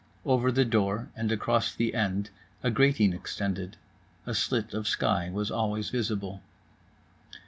Over 0.25 0.51
the 0.51 0.65
door 0.65 1.11
and 1.15 1.31
across 1.31 1.75
the 1.75 1.93
end, 1.93 2.31
a 2.63 2.71
grating 2.71 3.13
extended. 3.13 3.77
A 4.25 4.33
slit 4.33 4.73
of 4.73 4.87
sky 4.87 5.29
was 5.31 5.51
always 5.51 5.91
visible. 5.91 6.41